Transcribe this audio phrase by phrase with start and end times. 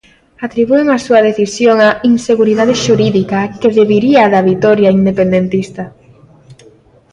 [0.45, 5.83] Atribúen a súa decisión á "inseguridade xurídica" que deviría da vitoria independentista.